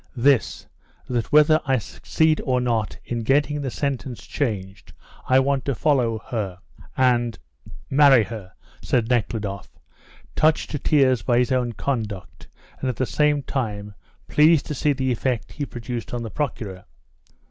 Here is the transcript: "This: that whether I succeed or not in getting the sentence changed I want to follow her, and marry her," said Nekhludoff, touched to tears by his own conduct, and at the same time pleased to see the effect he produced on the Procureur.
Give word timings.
"This: 0.17 0.65
that 1.07 1.31
whether 1.31 1.61
I 1.63 1.77
succeed 1.77 2.41
or 2.43 2.59
not 2.59 2.97
in 3.05 3.19
getting 3.21 3.61
the 3.61 3.69
sentence 3.69 4.25
changed 4.25 4.93
I 5.29 5.39
want 5.39 5.63
to 5.65 5.75
follow 5.75 6.17
her, 6.31 6.57
and 6.97 7.37
marry 7.87 8.23
her," 8.23 8.51
said 8.81 9.09
Nekhludoff, 9.11 9.69
touched 10.35 10.71
to 10.71 10.79
tears 10.79 11.21
by 11.21 11.37
his 11.37 11.51
own 11.51 11.73
conduct, 11.73 12.47
and 12.79 12.89
at 12.89 12.95
the 12.95 13.05
same 13.05 13.43
time 13.43 13.93
pleased 14.27 14.65
to 14.65 14.73
see 14.73 14.93
the 14.93 15.11
effect 15.11 15.51
he 15.51 15.67
produced 15.67 16.15
on 16.15 16.23
the 16.23 16.31
Procureur. 16.31 16.85